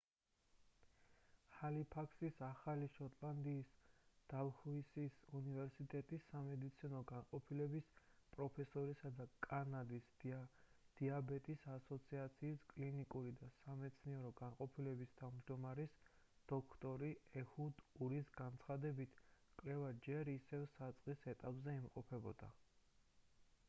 [1.55, 3.67] ჰალიფაქსის ახალი შოტლანდიის
[4.31, 7.89] დალჰუსის უნივერსიტეტის სამედიცინო განყოფილების
[8.37, 15.95] პროფესორისა და კანადის დიაბეტის ასოციაციის კლინიკური და სამეცნიერო განყოფილების თავმჯდომარის
[16.53, 17.11] დოქტორი
[17.43, 19.21] ეჰუდ ურის განცხადებით
[19.61, 22.51] კვლევა ჯერ ისევ საწყის ეტაპზე იმყოფებოდა